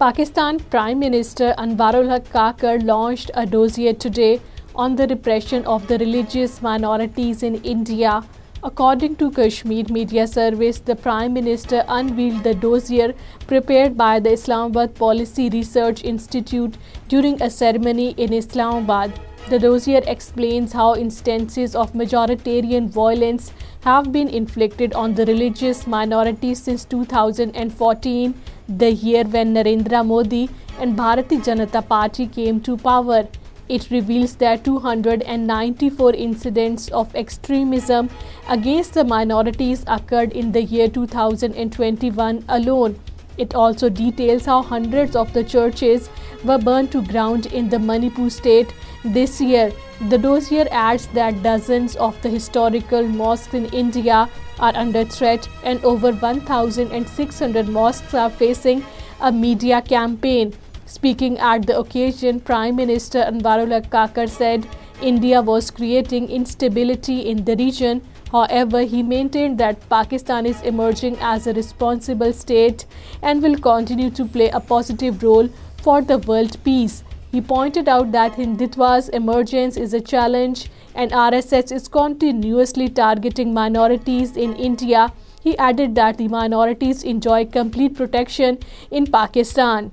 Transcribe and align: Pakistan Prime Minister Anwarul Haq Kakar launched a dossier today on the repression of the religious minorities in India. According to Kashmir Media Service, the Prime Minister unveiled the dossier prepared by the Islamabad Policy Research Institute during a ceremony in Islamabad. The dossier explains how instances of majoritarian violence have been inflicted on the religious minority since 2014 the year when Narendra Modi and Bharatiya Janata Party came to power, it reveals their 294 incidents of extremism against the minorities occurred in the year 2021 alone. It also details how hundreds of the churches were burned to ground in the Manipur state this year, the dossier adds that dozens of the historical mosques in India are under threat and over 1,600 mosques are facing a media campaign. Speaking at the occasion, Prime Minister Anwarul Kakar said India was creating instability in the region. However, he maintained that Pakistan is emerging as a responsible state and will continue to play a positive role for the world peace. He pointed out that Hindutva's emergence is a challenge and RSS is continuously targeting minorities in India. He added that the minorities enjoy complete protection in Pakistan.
Pakistan 0.00 0.58
Prime 0.72 0.98
Minister 0.98 1.54
Anwarul 1.62 2.10
Haq 2.12 2.26
Kakar 2.32 2.74
launched 2.88 3.30
a 3.42 3.44
dossier 3.46 3.94
today 3.94 4.40
on 4.74 4.96
the 4.96 5.06
repression 5.06 5.64
of 5.74 5.86
the 5.86 5.96
religious 5.96 6.60
minorities 6.60 7.42
in 7.42 7.54
India. 7.74 8.22
According 8.62 9.16
to 9.16 9.30
Kashmir 9.30 9.86
Media 9.88 10.26
Service, 10.26 10.80
the 10.80 10.96
Prime 10.96 11.32
Minister 11.32 11.82
unveiled 11.88 12.44
the 12.44 12.54
dossier 12.54 13.14
prepared 13.46 13.96
by 13.96 14.20
the 14.20 14.32
Islamabad 14.38 14.94
Policy 14.96 15.48
Research 15.48 16.04
Institute 16.04 16.76
during 17.08 17.40
a 17.40 17.48
ceremony 17.48 18.10
in 18.18 18.34
Islamabad. 18.34 19.18
The 19.48 19.58
dossier 19.58 20.02
explains 20.06 20.74
how 20.74 20.94
instances 20.94 21.74
of 21.74 21.92
majoritarian 21.92 22.90
violence 22.90 23.50
have 23.84 24.12
been 24.12 24.28
inflicted 24.28 24.92
on 24.92 25.14
the 25.14 25.24
religious 25.24 25.86
minority 25.86 26.54
since 26.66 26.84
2014 26.84 28.36
the 28.68 28.90
year 28.90 29.22
when 29.22 29.54
Narendra 29.54 30.04
Modi 30.04 30.50
and 30.80 30.96
Bharatiya 30.96 31.40
Janata 31.48 31.86
Party 31.86 32.26
came 32.26 32.60
to 32.62 32.76
power, 32.76 33.22
it 33.68 33.90
reveals 33.90 34.34
their 34.34 34.58
294 34.58 36.14
incidents 36.14 36.88
of 36.88 37.14
extremism 37.14 38.10
against 38.48 38.94
the 38.94 39.04
minorities 39.04 39.84
occurred 39.86 40.32
in 40.32 40.50
the 40.50 40.64
year 40.64 40.88
2021 40.88 42.44
alone. 42.48 42.98
It 43.38 43.54
also 43.54 43.88
details 43.88 44.46
how 44.46 44.62
hundreds 44.62 45.14
of 45.14 45.32
the 45.32 45.44
churches 45.44 46.10
were 46.44 46.58
burned 46.58 46.90
to 46.90 47.02
ground 47.02 47.46
in 47.54 47.68
the 47.68 47.78
Manipur 47.78 48.28
state 48.30 48.74
this 49.06 49.40
year, 49.40 49.72
the 50.08 50.18
dossier 50.18 50.66
adds 50.68 51.06
that 51.18 51.42
dozens 51.42 51.94
of 51.94 52.20
the 52.22 52.28
historical 52.28 53.06
mosques 53.06 53.54
in 53.54 53.66
India 53.66 54.28
are 54.58 54.74
under 54.74 55.04
threat 55.04 55.48
and 55.62 55.82
over 55.84 56.10
1,600 56.10 57.68
mosques 57.68 58.14
are 58.14 58.30
facing 58.30 58.84
a 59.20 59.30
media 59.30 59.80
campaign. 59.82 60.54
Speaking 60.86 61.38
at 61.38 61.66
the 61.66 61.78
occasion, 61.78 62.40
Prime 62.40 62.74
Minister 62.74 63.20
Anwarul 63.20 63.78
Kakar 63.88 64.28
said 64.28 64.66
India 65.00 65.40
was 65.40 65.70
creating 65.70 66.28
instability 66.28 67.20
in 67.20 67.44
the 67.44 67.54
region. 67.54 68.02
However, 68.32 68.82
he 68.82 69.04
maintained 69.04 69.58
that 69.58 69.88
Pakistan 69.88 70.46
is 70.46 70.60
emerging 70.62 71.18
as 71.20 71.46
a 71.46 71.52
responsible 71.52 72.32
state 72.32 72.86
and 73.22 73.40
will 73.40 73.58
continue 73.58 74.10
to 74.10 74.24
play 74.24 74.48
a 74.48 74.58
positive 74.58 75.22
role 75.22 75.48
for 75.82 76.02
the 76.02 76.18
world 76.18 76.62
peace. 76.64 77.04
He 77.36 77.40
pointed 77.42 77.86
out 77.86 78.12
that 78.12 78.36
Hindutva's 78.36 79.10
emergence 79.10 79.76
is 79.76 79.92
a 79.92 80.00
challenge 80.00 80.70
and 80.94 81.10
RSS 81.10 81.70
is 81.70 81.86
continuously 81.86 82.88
targeting 82.88 83.52
minorities 83.52 84.38
in 84.38 84.56
India. 84.56 85.12
He 85.42 85.52
added 85.58 85.94
that 85.96 86.16
the 86.16 86.28
minorities 86.28 87.02
enjoy 87.02 87.44
complete 87.44 87.94
protection 87.94 88.60
in 88.90 89.08
Pakistan. 89.18 89.90